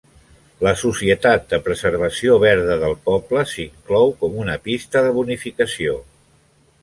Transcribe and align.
"La 0.67 0.71
societat 0.83 1.43
de 1.51 1.59
preservació 1.67 2.37
verda 2.45 2.77
del 2.85 2.95
poble" 3.09 3.43
s'inclou 3.51 4.13
com 4.23 4.41
una 4.45 4.55
pista 4.69 5.07
de 5.09 5.11
bonificació. 5.19 6.01